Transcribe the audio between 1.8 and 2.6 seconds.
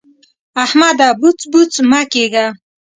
مه کېږه.